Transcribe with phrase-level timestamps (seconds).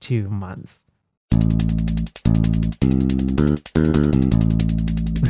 [0.00, 0.82] two months.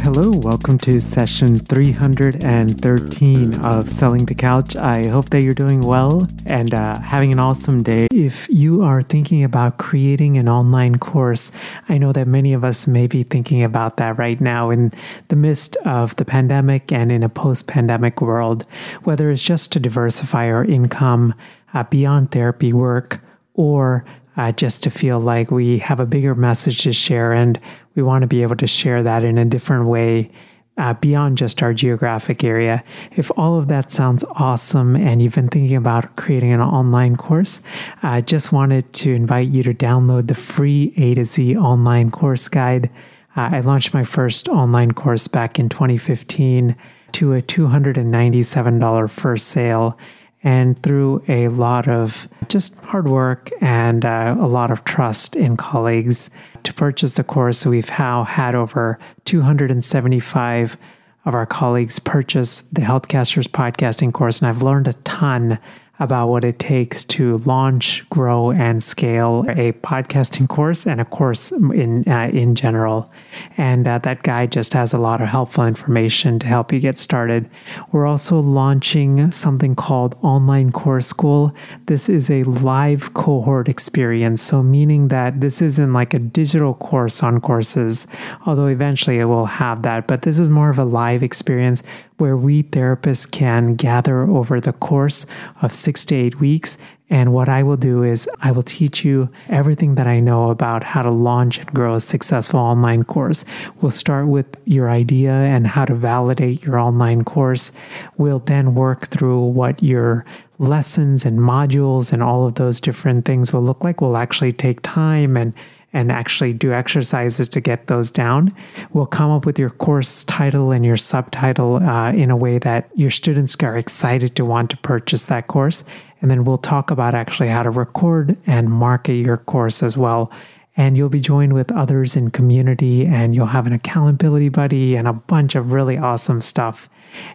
[0.02, 4.76] Hello, welcome to session 313 of Selling the Couch.
[4.76, 8.06] I hope that you're doing well and uh, having an awesome day.
[8.12, 11.50] If you are thinking about creating an online course,
[11.88, 14.92] I know that many of us may be thinking about that right now in
[15.26, 18.64] the midst of the pandemic and in a post pandemic world,
[19.02, 21.34] whether it's just to diversify our income
[21.74, 23.20] uh, beyond therapy work
[23.54, 24.04] or
[24.36, 27.60] uh, just to feel like we have a bigger message to share and
[27.94, 30.30] we want to be able to share that in a different way
[30.78, 32.84] uh, beyond just our geographic area.
[33.12, 37.62] If all of that sounds awesome and you've been thinking about creating an online course,
[38.02, 42.48] I just wanted to invite you to download the free A to Z online course
[42.48, 42.90] guide.
[43.36, 46.76] Uh, I launched my first online course back in 2015
[47.12, 49.98] to a $297 first sale
[50.42, 55.56] and through a lot of just hard work and uh, a lot of trust in
[55.56, 56.30] colleagues
[56.62, 57.66] to purchase the course.
[57.66, 60.76] We've now had over 275
[61.24, 65.58] of our colleagues purchase the Healthcasters podcasting course, and I've learned a ton
[65.98, 71.52] about what it takes to launch, grow, and scale a podcasting course and a course
[71.52, 73.10] in uh, in general.
[73.56, 76.98] And uh, that guide just has a lot of helpful information to help you get
[76.98, 77.48] started.
[77.92, 81.54] We're also launching something called Online Course School.
[81.86, 87.22] This is a live cohort experience, so meaning that this isn't like a digital course
[87.22, 88.06] on courses,
[88.44, 90.06] although eventually it will have that.
[90.06, 91.82] But this is more of a live experience
[92.18, 95.26] where we therapists can gather over the course
[95.62, 96.78] of six to eight weeks.
[97.08, 100.82] And what I will do is I will teach you everything that I know about
[100.82, 103.44] how to launch and grow a successful online course.
[103.80, 107.70] We'll start with your idea and how to validate your online course.
[108.16, 110.24] We'll then work through what your
[110.58, 114.00] lessons and modules and all of those different things will look like.
[114.00, 115.52] We'll actually take time and
[115.96, 118.54] and actually do exercises to get those down.
[118.92, 122.90] We'll come up with your course title and your subtitle uh, in a way that
[122.94, 125.84] your students are excited to want to purchase that course.
[126.20, 130.30] And then we'll talk about actually how to record and market your course as well.
[130.76, 135.08] And you'll be joined with others in community, and you'll have an accountability buddy and
[135.08, 136.88] a bunch of really awesome stuff.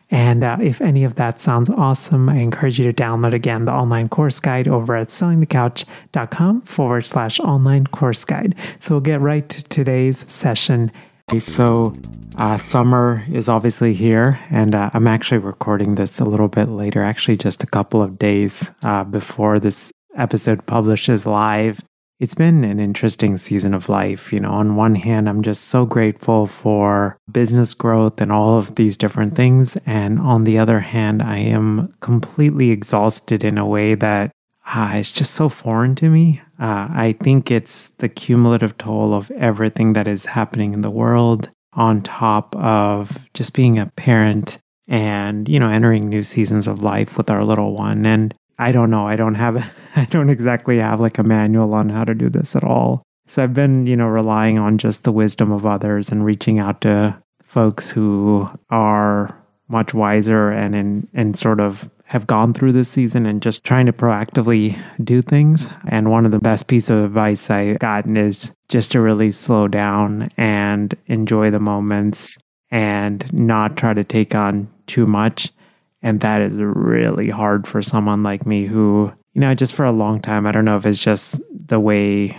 [0.09, 3.71] And uh, if any of that sounds awesome, I encourage you to download again the
[3.71, 8.55] online course guide over at sellingthecouch.com forward slash online course guide.
[8.79, 10.91] So we'll get right to today's session.
[11.37, 11.93] So,
[12.37, 17.03] uh, summer is obviously here, and uh, I'm actually recording this a little bit later,
[17.03, 21.79] actually, just a couple of days uh, before this episode publishes live
[22.21, 24.31] it's been an interesting season of life.
[24.31, 28.75] You know, on one hand, I'm just so grateful for business growth and all of
[28.75, 29.75] these different things.
[29.87, 34.31] And on the other hand, I am completely exhausted in a way that
[34.67, 36.41] uh, is just so foreign to me.
[36.59, 41.49] Uh, I think it's the cumulative toll of everything that is happening in the world
[41.73, 47.17] on top of just being a parent and, you know, entering new seasons of life
[47.17, 48.05] with our little one.
[48.05, 49.07] And I don't know.
[49.07, 52.55] I don't have, I don't exactly have like a manual on how to do this
[52.55, 53.03] at all.
[53.27, 56.81] So I've been, you know, relying on just the wisdom of others and reaching out
[56.81, 59.37] to folks who are
[59.67, 63.85] much wiser and in, in sort of have gone through this season and just trying
[63.85, 65.69] to proactively do things.
[65.87, 69.69] And one of the best pieces of advice I've gotten is just to really slow
[69.69, 72.37] down and enjoy the moments
[72.69, 75.51] and not try to take on too much.
[76.01, 79.91] And that is really hard for someone like me who, you know, just for a
[79.91, 82.35] long time, I don't know if it's just the way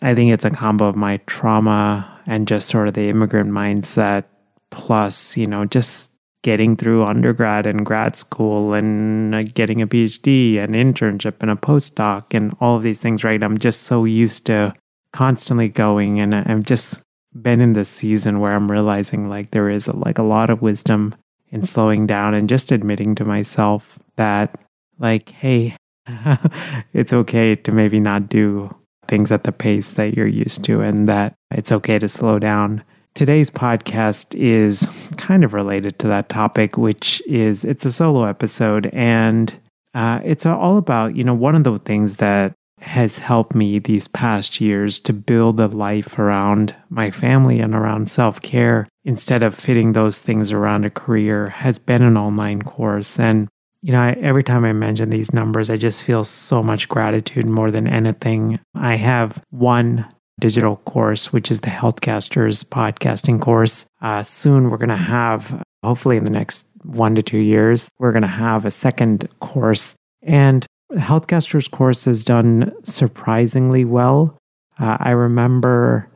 [0.00, 4.24] I think it's a combo of my trauma and just sort of the immigrant mindset,
[4.70, 6.12] plus, you know, just
[6.42, 11.56] getting through undergrad and grad school and uh, getting a PhD, an internship, and a
[11.56, 13.42] postdoc, and all of these things, right?
[13.42, 14.74] I'm just so used to
[15.12, 17.00] constantly going, and I've just
[17.32, 20.62] been in this season where I'm realizing like there is a, like a lot of
[20.62, 21.14] wisdom
[21.52, 24.58] in slowing down and just admitting to myself that
[24.98, 25.76] like, hey,
[26.92, 28.68] it's okay to maybe not do
[29.06, 32.82] things at the pace that you're used to, and that it's okay to slow down
[33.14, 34.88] Today's podcast is
[35.18, 38.88] kind of related to that topic, which is it's a solo episode.
[38.94, 39.52] And
[39.92, 44.08] uh, it's all about, you know, one of the things that has helped me these
[44.08, 49.54] past years to build a life around my family and around self care instead of
[49.54, 53.18] fitting those things around a career has been an online course.
[53.18, 53.48] And,
[53.80, 57.46] you know, I, every time I mention these numbers, I just feel so much gratitude
[57.46, 58.60] more than anything.
[58.74, 60.06] I have one
[60.40, 63.86] digital course, which is the Healthcasters podcasting course.
[64.00, 68.12] Uh, soon, we're going to have, hopefully, in the next one to two years, we're
[68.12, 69.94] going to have a second course.
[70.22, 74.36] And the Healthcasters course has done surprisingly well.
[74.78, 76.08] Uh, I remember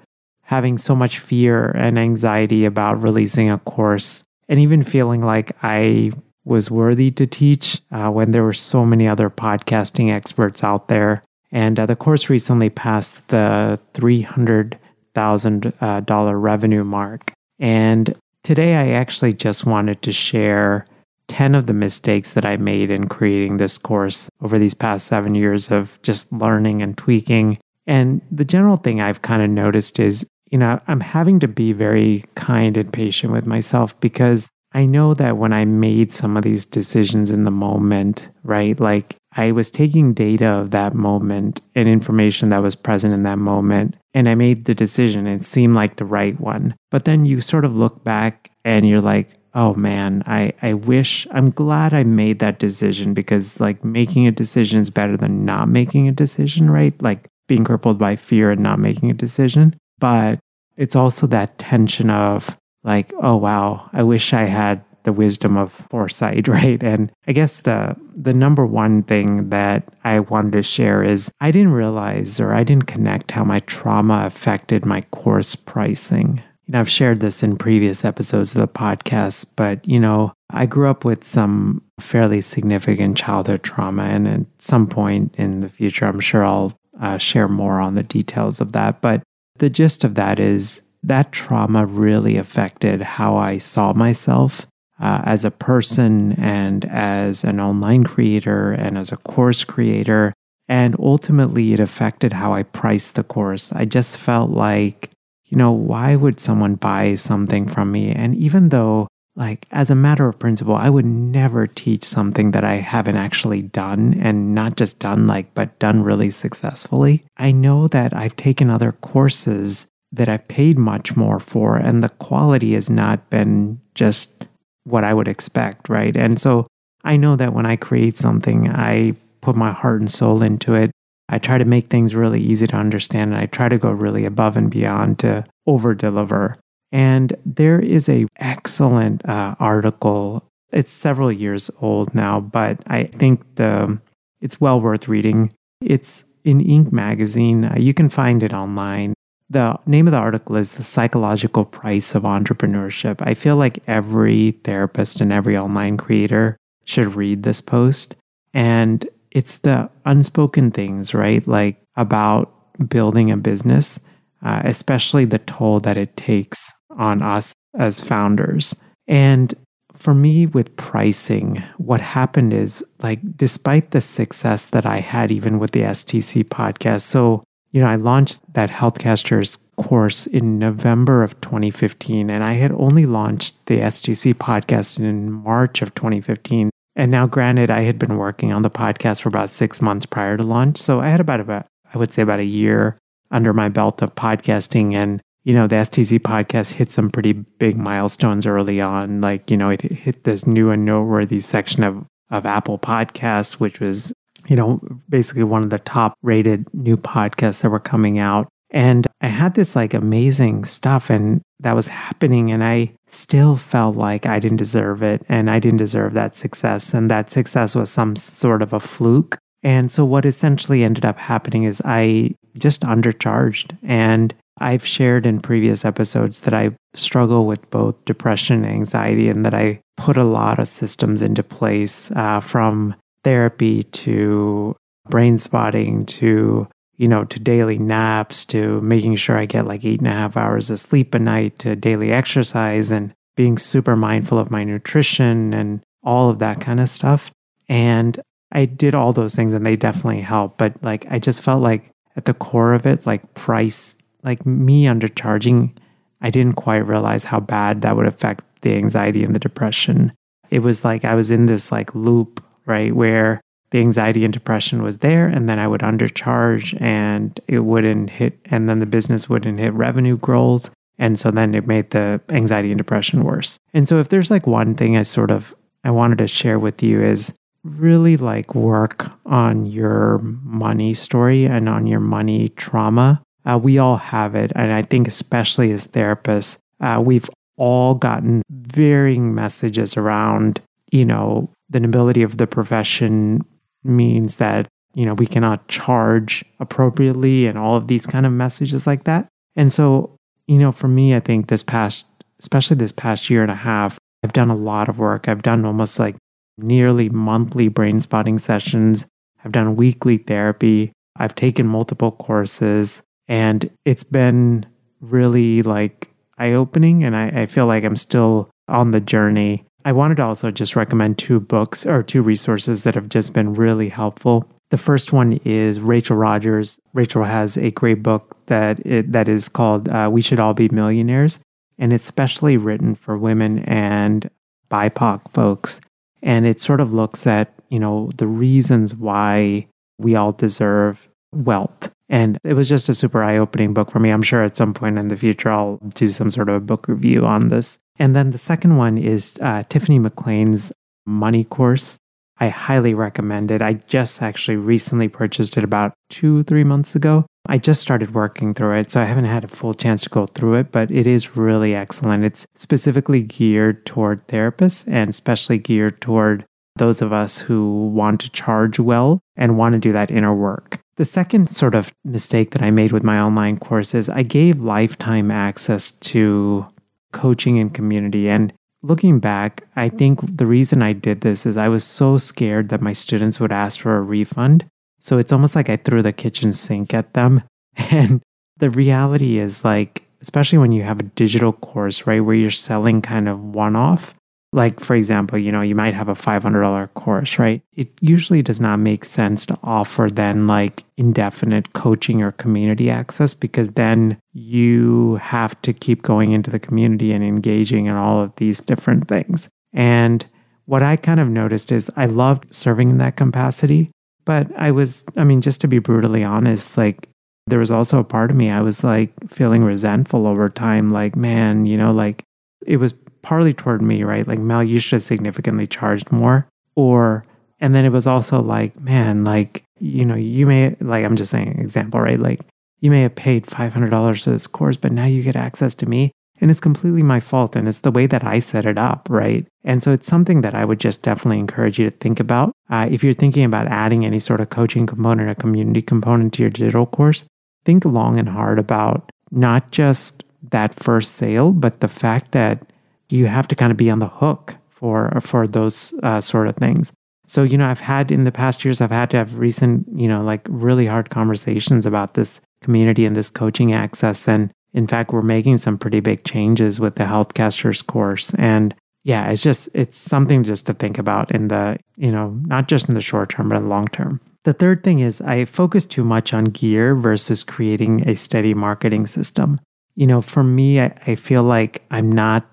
[0.47, 6.13] having so much fear and anxiety about releasing a course and even feeling like I
[6.45, 11.25] was worthy to teach uh, when there were so many other podcasting experts out there.
[11.51, 17.33] And uh, the course recently passed the $300,000 uh, revenue mark.
[17.59, 18.15] And
[18.45, 20.87] today I actually just wanted to share
[21.27, 25.35] 10 of the mistakes that I made in creating this course over these past seven
[25.35, 27.59] years of just learning and tweaking.
[27.85, 31.73] And the general thing I've kind of noticed is, you know, I'm having to be
[31.73, 36.43] very kind and patient with myself because I know that when I made some of
[36.43, 38.79] these decisions in the moment, right?
[38.79, 43.39] Like I was taking data of that moment and information that was present in that
[43.39, 45.27] moment, and I made the decision.
[45.27, 46.75] It seemed like the right one.
[46.91, 51.27] But then you sort of look back and you're like, oh man, I, I wish,
[51.31, 55.69] I'm glad I made that decision because like making a decision is better than not
[55.69, 57.01] making a decision, right?
[57.01, 59.75] Like being crippled by fear and not making a decision.
[59.99, 60.39] But
[60.77, 65.73] it's also that tension of like, oh wow, I wish I had the wisdom of
[65.91, 66.83] foresight, right?
[66.83, 71.51] And I guess the the number one thing that I wanted to share is I
[71.51, 76.43] didn't realize or I didn't connect how my trauma affected my course pricing.
[76.67, 80.67] You know, I've shared this in previous episodes of the podcast, but you know, I
[80.67, 86.07] grew up with some fairly significant childhood trauma, and at some point in the future,
[86.07, 89.01] I'm sure I'll uh, share more on the details of that.
[89.01, 89.23] But
[89.59, 94.67] the gist of that is that trauma really affected how I saw myself
[95.01, 100.33] uh, as a person and as an online creator and as a course creator.
[100.69, 103.73] And ultimately, it affected how I priced the course.
[103.73, 105.11] I just felt like,
[105.45, 108.11] you know, why would someone buy something from me?
[108.11, 109.07] And even though,
[109.37, 113.63] like, as a matter of principle, I would never teach something that I haven't actually
[113.63, 117.25] done and not just done, like, but done really successfully.
[117.37, 122.09] I know that I've taken other courses that I've paid much more for, and the
[122.09, 124.47] quality has not been just
[124.85, 126.17] what I would expect, right?
[126.17, 126.67] And so
[127.05, 130.91] I know that when I create something, I put my heart and soul into it.
[131.29, 134.25] I try to make things really easy to understand and I try to go really
[134.25, 136.57] above and beyond to over deliver.
[136.93, 140.45] And there is a excellent uh, article.
[140.73, 143.99] It's several years old now, but I think the
[144.41, 145.53] it's well worth reading.
[145.81, 146.93] It's in Inc.
[146.93, 147.65] magazine.
[147.65, 149.15] Uh, you can find it online.
[149.49, 153.21] The name of the article is The Psychological Price of Entrepreneurship.
[153.21, 158.17] I feel like every therapist and every online creator should read this post.
[158.55, 161.47] And it's the unspoken things, right?
[161.47, 162.53] Like about
[162.89, 164.01] building a business,
[164.43, 168.75] uh, especially the toll that it takes on us as founders.
[169.07, 169.55] And
[169.93, 175.59] for me, with pricing, what happened is like, despite the success that I had even
[175.59, 177.43] with the STC podcast, so
[177.77, 183.05] you know, I launched that Healthcasters course in November of 2015, and I had only
[183.05, 186.71] launched the STC podcast in March of 2015.
[186.95, 190.39] And now, granted, I had been working on the podcast for about six months prior
[190.39, 190.79] to launch.
[190.79, 192.97] So I had about, about I would say, about a year
[193.31, 194.95] under my belt of podcasting.
[194.95, 199.21] And, you know, the STC podcast hit some pretty big milestones early on.
[199.21, 203.79] Like, you know, it hit this new and noteworthy section of of Apple Podcasts, which
[203.79, 204.13] was,
[204.49, 208.49] you know, basically one of the top rated new podcasts that were coming out.
[208.71, 212.51] And I had this like amazing stuff and that was happening.
[212.51, 216.93] And I still felt like I didn't deserve it and I didn't deserve that success.
[216.93, 219.39] And that success was some sort of a fluke.
[219.67, 223.77] And so what essentially ended up happening is I just undercharged.
[223.83, 229.45] And I've shared in previous episodes that I struggle with both depression and anxiety, and
[229.45, 232.95] that I put a lot of systems into place uh, from
[233.25, 234.77] therapy to
[235.09, 239.99] brain spotting to you know to daily naps to making sure I get like eight
[239.99, 244.39] and a half hours of sleep a night to daily exercise and being super mindful
[244.39, 247.33] of my nutrition and all of that kind of stuff.
[247.69, 248.21] And
[248.53, 250.59] I did all those things and they definitely helped.
[250.59, 254.85] But like I just felt like at the core of it, like price like me
[254.85, 255.77] undercharging,
[256.21, 260.13] I didn't quite realize how bad that would affect the anxiety and the depression.
[260.51, 264.83] It was like I was in this like loop, right, where the anxiety and depression
[264.83, 269.29] was there and then I would undercharge and it wouldn't hit and then the business
[269.29, 273.59] wouldn't hit revenue goals and so then it made the anxiety and depression worse.
[273.75, 276.83] And so if there's like one thing I sort of I wanted to share with
[276.83, 277.33] you is
[277.67, 283.97] really like work on your money story and on your money trauma uh, we all
[283.97, 284.53] have it.
[284.55, 291.51] And I think, especially as therapists, uh, we've all gotten varying messages around, you know,
[291.71, 293.45] the nobility of the profession
[293.85, 298.87] means that, you know, we cannot charge appropriately and all of these kind of messages
[298.87, 299.29] like that.
[299.55, 302.07] And so, you know, for me, I think this past,
[302.41, 305.29] especially this past year and a half, I've done a lot of work.
[305.29, 306.17] I've done almost like
[306.59, 309.07] nearly monthly brain spotting sessions.
[309.45, 310.93] I've done weekly therapy.
[311.17, 313.03] I've taken multiple courses.
[313.29, 314.67] And it's been
[315.01, 317.05] really like eye opening.
[317.05, 319.65] And I, I feel like I'm still on the journey.
[319.85, 323.55] I wanted to also just recommend two books or two resources that have just been
[323.55, 324.51] really helpful.
[324.71, 326.81] The first one is Rachel Rodgers.
[326.93, 330.69] Rachel has a great book that it, that is called uh, "We Should All Be
[330.69, 331.39] Millionaires,"
[331.79, 334.29] and it's specially written for women and
[334.69, 335.81] BIPOC folks.
[336.27, 339.67] And it sort of looks at you know the reasons why
[339.99, 344.11] we all deserve wealth and it was just a super eye opening book for me.
[344.11, 346.87] I'm sure at some point in the future I'll do some sort of a book
[346.89, 347.79] review on this.
[347.99, 350.73] And then the second one is uh, Tiffany McLean's
[351.05, 351.99] money course.
[352.39, 353.63] I highly recommend it.
[353.63, 357.27] I just actually recently purchased it about two, three months ago.
[357.47, 360.27] I just started working through it, so I haven't had a full chance to go
[360.27, 362.25] through it, but it is really excellent.
[362.25, 366.45] It's specifically geared toward therapists and especially geared toward
[366.77, 370.81] those of us who want to charge well and want to do that inner work.
[370.97, 374.61] The second sort of mistake that I made with my online course is I gave
[374.61, 376.67] lifetime access to
[377.13, 378.29] coaching and community.
[378.29, 378.53] And
[378.83, 382.81] looking back, I think the reason I did this is I was so scared that
[382.81, 384.67] my students would ask for a refund.
[385.01, 387.43] So it's almost like I threw the kitchen sink at them.
[387.91, 388.23] And
[388.57, 393.03] the reality is, like, especially when you have a digital course, right, where you're selling
[393.03, 394.15] kind of one off,
[394.57, 397.61] like, for example, you know, you might have a $500 course, right?
[397.75, 403.35] It usually does not make sense to offer then like indefinite coaching or community access
[403.35, 408.35] because then you have to keep going into the community and engaging in all of
[408.37, 409.51] these different things.
[409.75, 410.25] And
[410.65, 413.91] what I kind of noticed is I loved serving in that capacity,
[414.25, 417.11] but I was, I mean, just to be brutally honest, like
[417.47, 420.89] there was also a part of me I was like feeling resentful over time.
[420.89, 422.25] Like, man, you know, like
[422.65, 422.95] it was
[423.27, 424.29] partly toward me, right?
[424.29, 426.47] Like, Mel, you should have significantly charged more.
[426.77, 427.25] Or,
[427.59, 431.33] and then it was also like, man, like, you know, you may, like, I'm just
[431.33, 432.21] saying, example, right?
[432.21, 432.43] Like,
[432.79, 436.13] you may have paid $500 for this course, but now you get access to me.
[436.41, 437.57] And it's completely my fault.
[437.57, 439.45] And it's the way that I set it up, right?
[439.65, 442.53] And so it's something that I would just definitely encourage you to think about.
[442.71, 446.43] Uh, if you're thinking about adding any sort of coaching component or community component to
[446.43, 447.25] your digital course,
[447.65, 452.71] think long and hard about not just that first sale, but the fact that
[453.09, 456.57] you have to kind of be on the hook for for those uh, sort of
[456.57, 456.93] things.
[457.27, 460.09] So you know, I've had in the past years, I've had to have recent, you
[460.09, 464.29] know, like really hard conversations about this community and this coaching access.
[464.29, 468.35] And in fact, we're making some pretty big changes with the Healthcasters course.
[468.35, 472.69] And yeah, it's just it's something just to think about in the you know not
[472.69, 474.21] just in the short term but in the long term.
[474.45, 479.07] The third thing is I focus too much on gear versus creating a steady marketing
[479.07, 479.61] system.
[479.97, 482.49] You know, for me, I, I feel like I'm not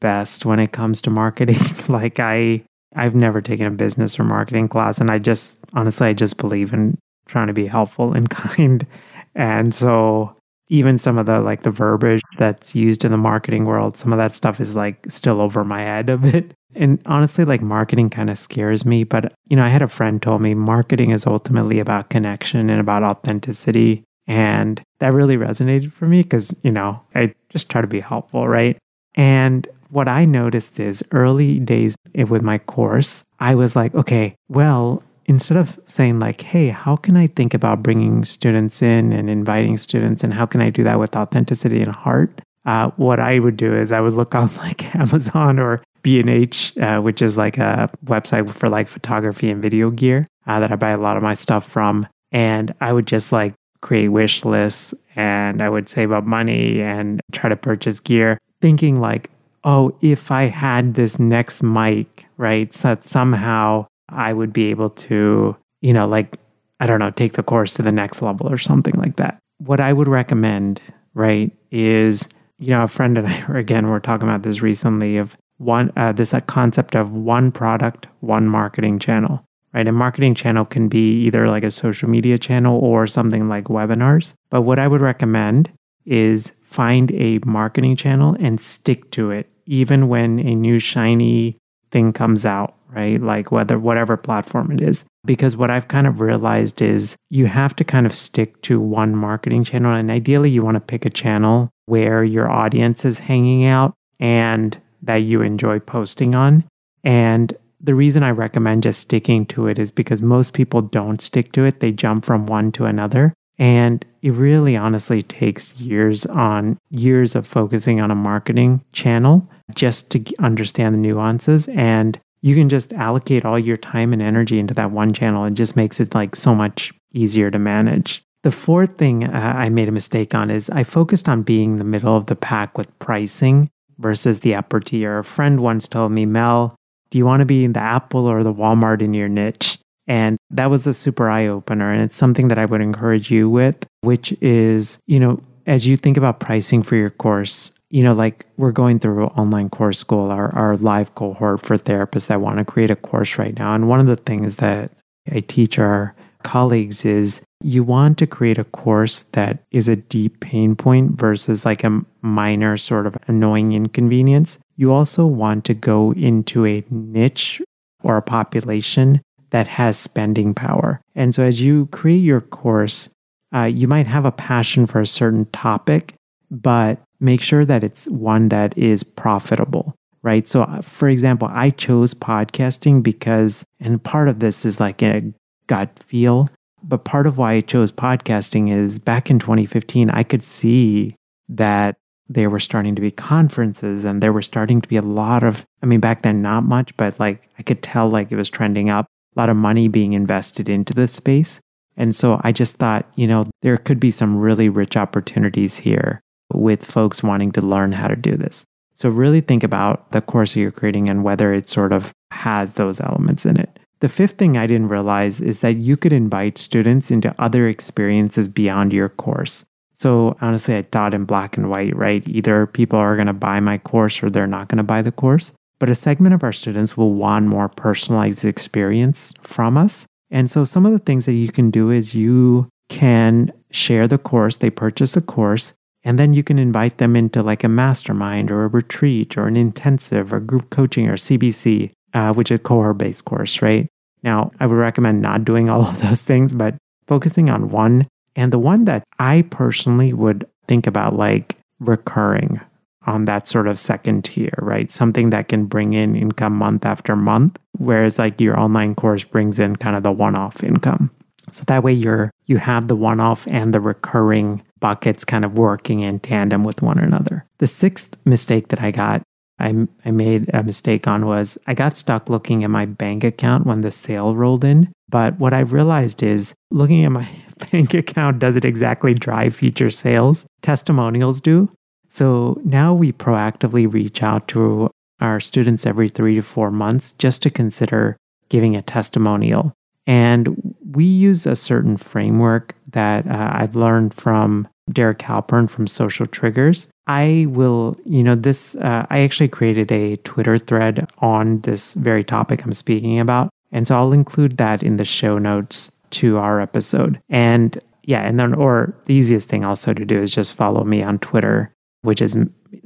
[0.00, 1.60] best when it comes to marketing.
[1.88, 2.62] like I
[2.94, 6.72] I've never taken a business or marketing class and I just honestly I just believe
[6.72, 8.86] in trying to be helpful and kind.
[9.34, 10.34] And so
[10.70, 14.18] even some of the like the verbiage that's used in the marketing world, some of
[14.18, 16.52] that stuff is like still over my head a bit.
[16.74, 19.04] And honestly, like marketing kind of scares me.
[19.04, 22.80] But, you know, I had a friend told me marketing is ultimately about connection and
[22.80, 24.04] about authenticity.
[24.26, 28.46] And that really resonated for me because, you know, I just try to be helpful,
[28.46, 28.76] right?
[29.14, 35.02] And what I noticed is early days with my course, I was like, okay, well,
[35.26, 39.76] instead of saying like, hey, how can I think about bringing students in and inviting
[39.76, 42.40] students and how can I do that with authenticity and heart?
[42.64, 47.00] Uh, what I would do is I would look on like Amazon or B&H, uh,
[47.00, 50.90] which is like a website for like photography and video gear uh, that I buy
[50.90, 52.06] a lot of my stuff from.
[52.32, 57.20] And I would just like create wish lists and I would save up money and
[57.32, 59.30] try to purchase gear, thinking like,
[59.64, 64.90] oh, if I had this next mic, right, so that somehow I would be able
[64.90, 66.38] to, you know, like,
[66.80, 69.38] I don't know, take the course to the next level or something like that.
[69.58, 70.80] What I would recommend,
[71.14, 75.36] right, is, you know, a friend and I, again, we're talking about this recently of
[75.58, 79.88] one, uh, this uh, concept of one product, one marketing channel, right?
[79.88, 84.34] A marketing channel can be either like a social media channel or something like webinars.
[84.50, 85.72] But what I would recommend
[86.08, 91.56] is find a marketing channel and stick to it, even when a new shiny
[91.90, 93.20] thing comes out, right?
[93.20, 95.04] Like whether whatever platform it is.
[95.24, 99.14] Because what I've kind of realized is you have to kind of stick to one
[99.14, 99.94] marketing channel.
[99.94, 104.80] And ideally, you want to pick a channel where your audience is hanging out and
[105.02, 106.64] that you enjoy posting on.
[107.04, 111.52] And the reason I recommend just sticking to it is because most people don't stick
[111.52, 111.80] to it.
[111.80, 113.34] They jump from one to another.
[113.58, 120.10] And it really honestly takes years on years of focusing on a marketing channel just
[120.10, 121.68] to understand the nuances.
[121.68, 125.44] And you can just allocate all your time and energy into that one channel.
[125.44, 128.22] It just makes it like so much easier to manage.
[128.44, 131.84] The fourth thing uh, I made a mistake on is I focused on being the
[131.84, 135.18] middle of the pack with pricing versus the upper tier.
[135.18, 136.76] A friend once told me, Mel,
[137.10, 139.78] do you want to be in the Apple or the Walmart in your niche?
[140.08, 141.92] And that was a super eye opener.
[141.92, 145.98] And it's something that I would encourage you with, which is, you know, as you
[145.98, 150.30] think about pricing for your course, you know, like we're going through online course school,
[150.30, 153.74] our, our live cohort for therapists that want to create a course right now.
[153.74, 154.90] And one of the things that
[155.30, 160.40] I teach our colleagues is you want to create a course that is a deep
[160.40, 164.58] pain point versus like a minor sort of annoying inconvenience.
[164.76, 167.60] You also want to go into a niche
[168.02, 171.00] or a population that has spending power.
[171.14, 173.08] And so as you create your course,
[173.54, 176.14] uh, you might have a passion for a certain topic,
[176.50, 180.46] but make sure that it's one that is profitable, right?
[180.46, 185.32] So, uh, for example, I chose podcasting because, and part of this is like a
[185.66, 186.48] gut feel,
[186.82, 191.14] but part of why I chose podcasting is back in 2015, I could see
[191.48, 191.96] that
[192.28, 195.64] there were starting to be conferences and there were starting to be a lot of,
[195.82, 198.90] I mean, back then, not much, but like I could tell like it was trending
[198.90, 199.06] up
[199.38, 201.60] lot of money being invested into this space.
[201.96, 206.20] And so I just thought, you know, there could be some really rich opportunities here
[206.52, 208.64] with folks wanting to learn how to do this.
[208.94, 213.00] So really think about the course you're creating and whether it sort of has those
[213.00, 213.78] elements in it.
[214.00, 218.48] The fifth thing I didn't realize is that you could invite students into other experiences
[218.48, 219.64] beyond your course.
[219.92, 222.26] So honestly, I thought in black and white, right?
[222.28, 225.10] Either people are going to buy my course or they're not going to buy the
[225.10, 230.06] course but a segment of our students will want more personalized experience from us.
[230.30, 234.18] And so some of the things that you can do is you can share the
[234.18, 238.50] course, they purchase the course, and then you can invite them into like a mastermind
[238.50, 242.58] or a retreat or an intensive or group coaching or CBC, uh, which is a
[242.58, 243.86] cohort based course, right?
[244.22, 248.06] Now, I would recommend not doing all of those things, but focusing on one.
[248.36, 252.60] And the one that I personally would think about like recurring,
[253.08, 254.90] on that sort of second tier, right?
[254.90, 259.58] Something that can bring in income month after month, whereas like your online course brings
[259.58, 261.10] in kind of the one-off income.
[261.50, 266.00] So that way you're you have the one-off and the recurring buckets kind of working
[266.00, 267.46] in tandem with one another.
[267.58, 269.22] The sixth mistake that I got
[269.58, 273.66] I, I made a mistake on was I got stuck looking at my bank account
[273.66, 274.92] when the sale rolled in.
[275.08, 277.28] But what I realized is looking at my
[277.72, 280.46] bank account doesn't exactly drive future sales.
[280.62, 281.70] Testimonials do.
[282.08, 284.90] So now we proactively reach out to
[285.20, 288.16] our students every three to four months just to consider
[288.48, 289.72] giving a testimonial.
[290.06, 296.24] And we use a certain framework that uh, I've learned from Derek Halpern from Social
[296.26, 296.88] Triggers.
[297.06, 302.24] I will, you know, this, uh, I actually created a Twitter thread on this very
[302.24, 303.50] topic I'm speaking about.
[303.70, 307.20] And so I'll include that in the show notes to our episode.
[307.28, 311.02] And yeah, and then, or the easiest thing also to do is just follow me
[311.02, 311.70] on Twitter
[312.02, 312.36] which is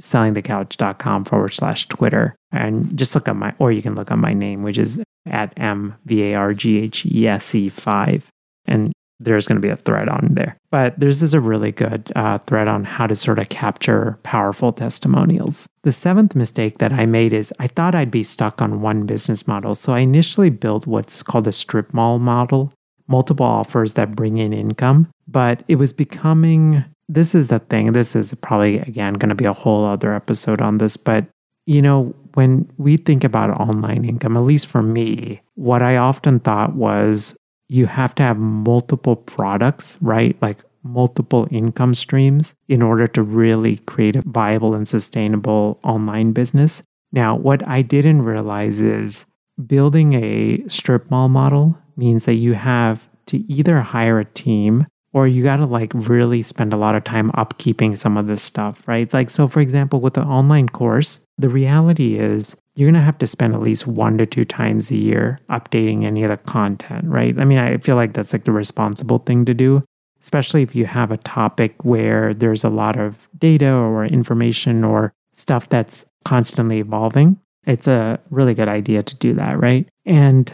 [0.01, 2.35] sellingthecouch.com forward slash Twitter.
[2.51, 5.53] And just look up my, or you can look up my name, which is at
[5.57, 8.29] M V A R G H E S E 5.
[8.67, 8.93] And
[9.25, 10.57] there's going to be a thread on there.
[10.71, 14.73] But there's is a really good uh, thread on how to sort of capture powerful
[14.73, 15.67] testimonials.
[15.83, 19.47] The seventh mistake that I made is I thought I'd be stuck on one business
[19.47, 19.75] model.
[19.75, 22.73] So I initially built what's called a strip mall model,
[23.07, 25.09] multiple offers that bring in income.
[25.29, 27.93] But it was becoming this is the thing.
[27.93, 30.97] This is probably, again, going to be a whole other episode on this.
[30.97, 31.27] But,
[31.67, 36.41] you know, when we think about online income, at least for me, what I often
[36.41, 37.37] thought was
[37.69, 40.37] you have to have multiple products, right?
[40.41, 46.83] Like multiple income streams in order to really create a viable and sustainable online business.
[47.13, 49.27] Now, what I didn't realize is
[49.67, 55.27] building a strip mall model means that you have to either hire a team or
[55.27, 58.87] you got to like really spend a lot of time upkeeping some of this stuff,
[58.89, 59.13] right?
[59.13, 63.19] Like, so for example, with the online course, the reality is you're going to have
[63.19, 67.05] to spend at least one to two times a year updating any of the content,
[67.07, 67.39] right?
[67.39, 69.85] I mean, I feel like that's like the responsible thing to do,
[70.23, 75.13] especially if you have a topic where there's a lot of data or information or
[75.35, 77.39] stuff that's constantly evolving.
[77.67, 79.87] It's a really good idea to do that, right?
[80.07, 80.53] And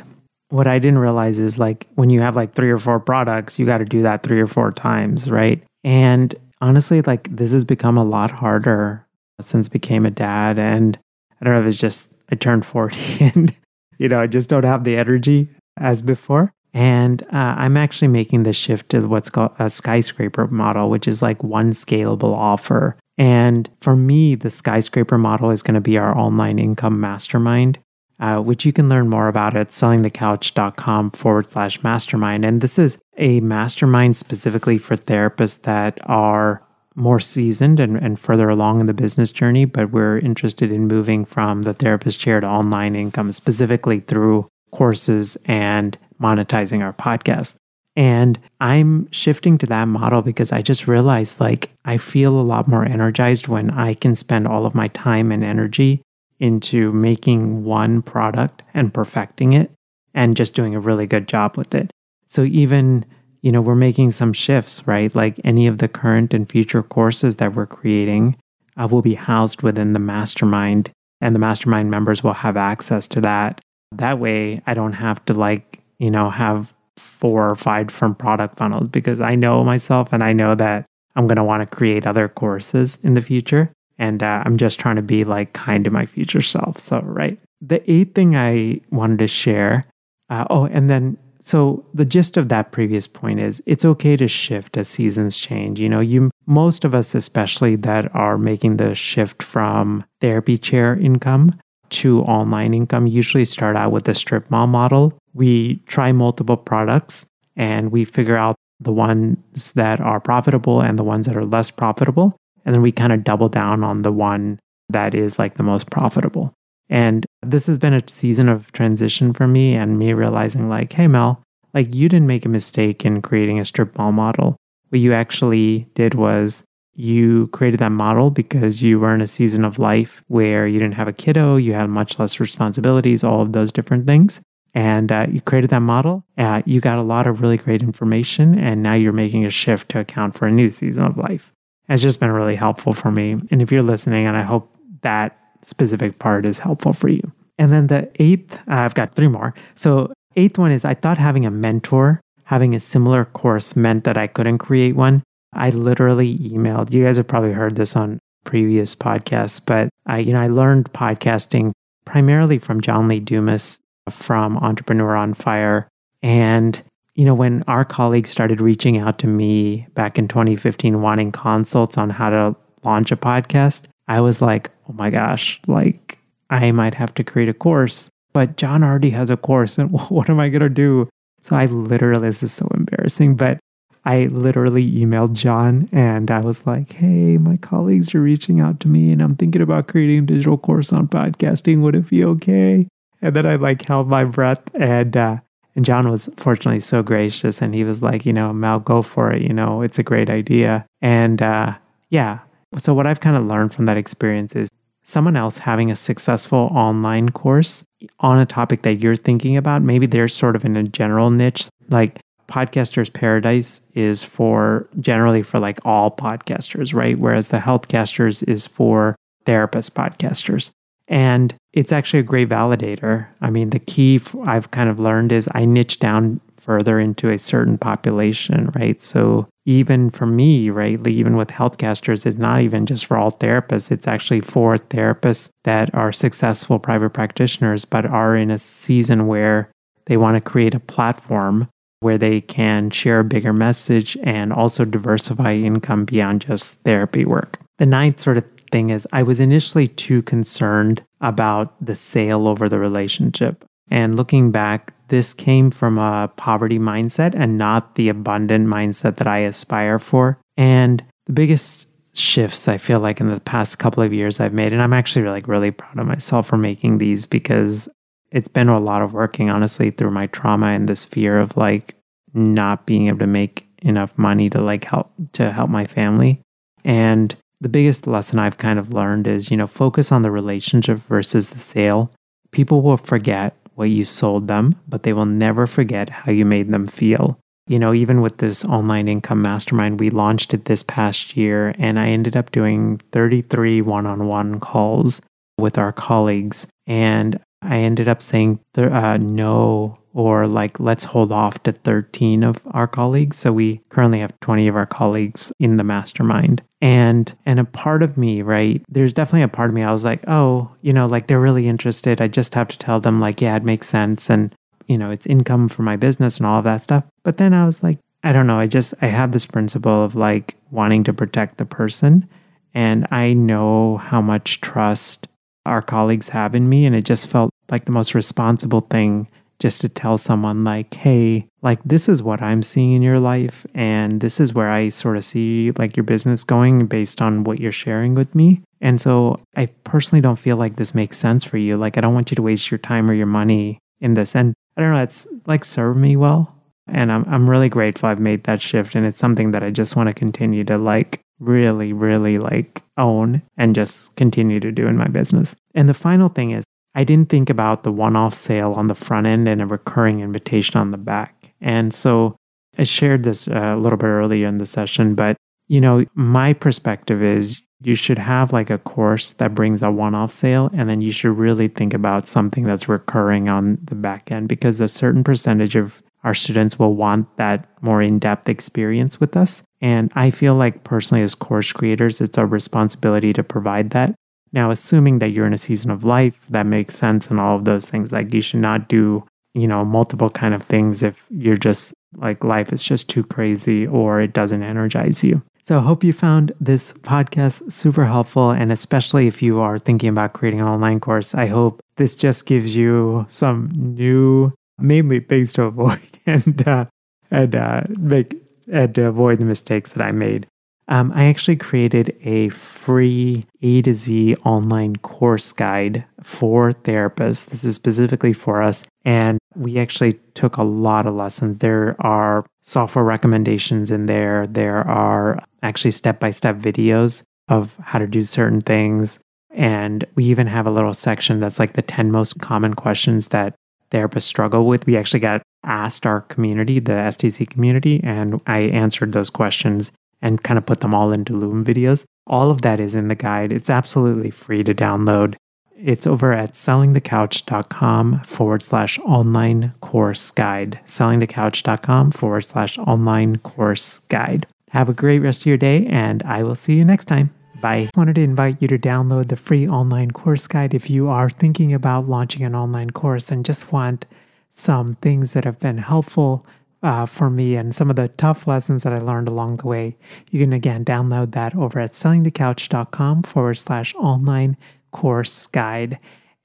[0.50, 3.66] what I didn't realize is like when you have like three or four products, you
[3.66, 5.62] got to do that three or four times, right?
[5.84, 9.06] And honestly, like this has become a lot harder
[9.40, 10.58] since became a dad.
[10.58, 10.98] And
[11.40, 13.54] I don't know if it's just I turned 40 and,
[13.98, 16.52] you know, I just don't have the energy as before.
[16.74, 21.22] And uh, I'm actually making the shift to what's called a skyscraper model, which is
[21.22, 22.96] like one scalable offer.
[23.16, 27.78] And for me, the skyscraper model is going to be our online income mastermind
[28.20, 32.44] uh, which you can learn more about at sellingthecouch.com forward slash mastermind.
[32.44, 36.62] And this is a mastermind specifically for therapists that are
[36.94, 41.24] more seasoned and, and further along in the business journey, but we're interested in moving
[41.24, 47.54] from the therapist chair to online income, specifically through courses and monetizing our podcast.
[47.94, 52.68] And I'm shifting to that model because I just realized like I feel a lot
[52.68, 56.02] more energized when I can spend all of my time and energy
[56.40, 59.70] into making one product and perfecting it
[60.14, 61.90] and just doing a really good job with it.
[62.26, 63.04] So even,
[63.42, 65.14] you know, we're making some shifts, right?
[65.14, 68.36] Like any of the current and future courses that we're creating
[68.76, 73.20] uh, will be housed within the mastermind and the mastermind members will have access to
[73.22, 73.60] that.
[73.92, 78.58] That way I don't have to like, you know, have four or five different product
[78.58, 80.84] funnels because I know myself and I know that
[81.16, 83.72] I'm going to want to create other courses in the future.
[83.98, 86.78] And uh, I'm just trying to be like kind to my future self.
[86.78, 87.38] So, right.
[87.60, 89.84] The eighth thing I wanted to share.
[90.30, 94.28] Uh, oh, and then so the gist of that previous point is it's okay to
[94.28, 95.80] shift as seasons change.
[95.80, 100.96] You know, you most of us especially that are making the shift from therapy chair
[100.96, 101.58] income
[101.90, 105.18] to online income usually start out with the strip mall model.
[105.32, 111.04] We try multiple products and we figure out the ones that are profitable and the
[111.04, 112.36] ones that are less profitable.
[112.68, 115.88] And then we kind of double down on the one that is like the most
[115.88, 116.52] profitable.
[116.90, 121.06] And this has been a season of transition for me and me realizing, like, hey,
[121.06, 124.58] Mel, like you didn't make a mistake in creating a strip mall model.
[124.90, 129.64] What you actually did was you created that model because you were in a season
[129.64, 133.52] of life where you didn't have a kiddo, you had much less responsibilities, all of
[133.54, 134.42] those different things.
[134.74, 136.22] And uh, you created that model.
[136.36, 139.88] Uh, you got a lot of really great information, and now you're making a shift
[139.92, 141.50] to account for a new season of life.
[141.88, 143.36] It's just been really helpful for me.
[143.50, 147.32] And if you're listening, and I hope that specific part is helpful for you.
[147.58, 149.54] And then the eighth, uh, I've got three more.
[149.74, 154.16] So, eighth one is I thought having a mentor, having a similar course meant that
[154.16, 155.22] I couldn't create one.
[155.52, 160.32] I literally emailed, you guys have probably heard this on previous podcasts, but I, you
[160.32, 161.72] know, I learned podcasting
[162.04, 163.78] primarily from John Lee Dumas
[164.10, 165.88] from Entrepreneur on Fire.
[166.22, 166.80] And
[167.18, 171.98] you know, when our colleagues started reaching out to me back in 2015, wanting consults
[171.98, 172.54] on how to
[172.84, 176.16] launch a podcast, I was like, oh my gosh, like
[176.48, 178.08] I might have to create a course.
[178.32, 181.08] But John already has a course, and what am I going to do?
[181.42, 183.58] So I literally, this is so embarrassing, but
[184.04, 188.88] I literally emailed John and I was like, hey, my colleagues are reaching out to
[188.88, 191.80] me and I'm thinking about creating a digital course on podcasting.
[191.80, 192.86] Would it be okay?
[193.20, 195.38] And then I like held my breath and uh,
[195.78, 199.30] and John was fortunately so gracious and he was like, you know, Mel, go for
[199.30, 199.42] it.
[199.42, 200.84] You know, it's a great idea.
[201.00, 201.76] And uh,
[202.10, 202.40] yeah.
[202.78, 204.68] So, what I've kind of learned from that experience is
[205.04, 207.84] someone else having a successful online course
[208.18, 211.68] on a topic that you're thinking about, maybe they're sort of in a general niche.
[211.90, 217.16] Like Podcasters Paradise is for generally for like all podcasters, right?
[217.16, 219.14] Whereas the Healthcasters is for
[219.46, 220.72] therapist podcasters.
[221.08, 223.26] And it's actually a great validator.
[223.40, 227.38] I mean, the key I've kind of learned is I niche down further into a
[227.38, 229.00] certain population, right?
[229.00, 233.90] So even for me, right, even with healthcasters, it's not even just for all therapists.
[233.90, 239.70] It's actually for therapists that are successful private practitioners, but are in a season where
[240.06, 241.68] they want to create a platform
[242.00, 247.58] where they can share a bigger message and also diversify income beyond just therapy work.
[247.78, 252.68] The ninth sort of thing is I was initially too concerned about the sale over
[252.68, 253.64] the relationship.
[253.90, 259.26] And looking back, this came from a poverty mindset and not the abundant mindset that
[259.26, 260.38] I aspire for.
[260.56, 264.72] And the biggest shifts I feel like in the past couple of years I've made,
[264.72, 267.88] and I'm actually like really proud of myself for making these because
[268.30, 271.94] it's been a lot of working, honestly, through my trauma and this fear of like
[272.34, 276.40] not being able to make enough money to like help to help my family.
[276.84, 280.98] And the biggest lesson I've kind of learned is, you know, focus on the relationship
[280.98, 282.12] versus the sale.
[282.52, 286.70] People will forget what you sold them, but they will never forget how you made
[286.70, 287.38] them feel.
[287.68, 291.98] You know, even with this online income mastermind, we launched it this past year, and
[291.98, 295.20] I ended up doing 33 one on one calls
[295.58, 296.66] with our colleagues.
[296.86, 302.60] And I ended up saying uh, no or like let's hold off to 13 of
[302.72, 303.36] our colleagues.
[303.36, 306.62] So we currently have 20 of our colleagues in the mastermind.
[306.80, 308.82] And and a part of me, right?
[308.88, 311.68] There's definitely a part of me I was like, "Oh, you know, like they're really
[311.68, 312.20] interested.
[312.20, 314.54] I just have to tell them like, yeah, it makes sense and
[314.86, 317.64] you know, it's income for my business and all of that stuff." But then I
[317.64, 321.12] was like, I don't know, I just I have this principle of like wanting to
[321.12, 322.28] protect the person
[322.74, 325.26] and I know how much trust
[325.68, 329.28] our colleagues have in me and it just felt like the most responsible thing
[329.58, 333.66] just to tell someone like hey like this is what i'm seeing in your life
[333.74, 337.60] and this is where i sort of see like your business going based on what
[337.60, 338.62] you're sharing with me.
[338.80, 341.76] And so i personally don't feel like this makes sense for you.
[341.76, 344.36] Like i don't want you to waste your time or your money in this.
[344.36, 346.54] And i don't know it's like served me well
[346.86, 349.96] and i'm, I'm really grateful i've made that shift and it's something that i just
[349.96, 354.96] want to continue to like really really like own and just continue to do in
[354.96, 358.72] my business and the final thing is I didn't think about the one off sale
[358.76, 361.52] on the front end and a recurring invitation on the back.
[361.60, 362.34] And so
[362.76, 365.36] I shared this uh, a little bit earlier in the session, but
[365.68, 370.14] you know, my perspective is you should have like a course that brings a one
[370.14, 374.32] off sale, and then you should really think about something that's recurring on the back
[374.32, 379.20] end because a certain percentage of our students will want that more in depth experience
[379.20, 379.62] with us.
[379.80, 384.14] And I feel like personally, as course creators, it's our responsibility to provide that.
[384.52, 387.64] Now, assuming that you're in a season of life, that makes sense and all of
[387.64, 388.12] those things.
[388.12, 392.42] Like you should not do, you know, multiple kind of things if you're just like
[392.42, 395.42] life is just too crazy or it doesn't energize you.
[395.68, 398.50] So I hope you found this podcast super helpful.
[398.50, 402.46] And especially if you are thinking about creating an online course, I hope this just
[402.46, 406.86] gives you some new, mainly things to avoid and, uh,
[407.30, 408.34] and, uh, make,
[408.70, 410.46] and to avoid the mistakes that I made.
[410.90, 417.44] Um, I actually created a free A to Z online course guide for therapists.
[417.44, 418.86] This is specifically for us.
[419.04, 421.58] And we actually took a lot of lessons.
[421.58, 427.98] There are software recommendations in there, there are actually step by step videos of how
[427.98, 429.18] to do certain things.
[429.50, 433.54] And we even have a little section that's like the 10 most common questions that
[433.90, 434.86] therapists struggle with.
[434.86, 440.42] We actually got asked our community, the STC community, and I answered those questions and
[440.42, 442.04] kind of put them all into Loom videos.
[442.26, 443.52] All of that is in the guide.
[443.52, 445.36] It's absolutely free to download.
[445.76, 450.80] It's over at sellingthecouch.com forward slash online course guide.
[450.84, 454.46] Sellingthecouch.com forward slash online course guide.
[454.70, 457.30] Have a great rest of your day, and I will see you next time.
[457.60, 457.88] Bye.
[457.94, 461.28] I wanted to invite you to download the free online course guide if you are
[461.28, 464.06] thinking about launching an online course and just want
[464.48, 466.46] some things that have been helpful
[466.82, 469.96] uh, for me and some of the tough lessons that I learned along the way.
[470.30, 474.56] You can again download that over at sellingthecouch.com forward slash online
[474.92, 475.98] course guide.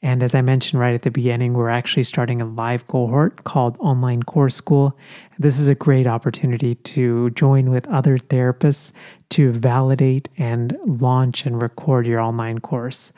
[0.03, 3.77] And as I mentioned right at the beginning, we're actually starting a live cohort called
[3.79, 4.97] Online Course School.
[5.39, 8.91] This is a great opportunity to join with other therapists
[9.29, 13.13] to validate and launch and record your online course.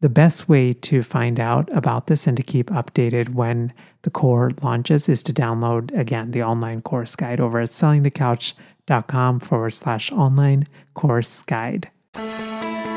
[0.00, 4.50] The best way to find out about this and to keep updated when the core
[4.60, 10.66] launches is to download again the online course guide over at sellingthecouch.com forward slash online
[10.94, 11.90] course guide.